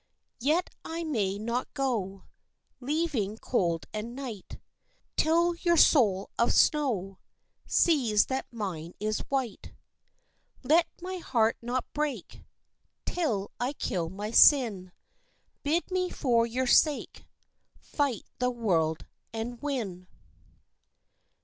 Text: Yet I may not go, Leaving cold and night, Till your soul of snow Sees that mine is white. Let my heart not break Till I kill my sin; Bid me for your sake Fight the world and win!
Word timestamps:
Yet 0.39 0.71
I 0.83 1.03
may 1.03 1.37
not 1.37 1.71
go, 1.75 2.23
Leaving 2.79 3.37
cold 3.37 3.85
and 3.93 4.15
night, 4.15 4.59
Till 5.15 5.53
your 5.57 5.77
soul 5.77 6.31
of 6.39 6.53
snow 6.53 7.19
Sees 7.67 8.25
that 8.25 8.51
mine 8.51 8.95
is 8.99 9.19
white. 9.29 9.73
Let 10.63 10.87
my 11.03 11.17
heart 11.17 11.57
not 11.61 11.85
break 11.93 12.43
Till 13.05 13.51
I 13.59 13.73
kill 13.73 14.09
my 14.09 14.31
sin; 14.31 14.91
Bid 15.61 15.91
me 15.91 16.09
for 16.09 16.47
your 16.47 16.65
sake 16.65 17.27
Fight 17.77 18.25
the 18.39 18.49
world 18.49 19.05
and 19.31 19.61
win! 19.61 20.07